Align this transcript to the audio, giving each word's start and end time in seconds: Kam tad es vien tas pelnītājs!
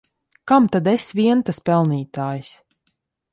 Kam 0.49 0.63
tad 0.71 0.89
es 0.93 1.05
vien 1.19 1.43
tas 1.49 1.59
pelnītājs! 1.71 2.51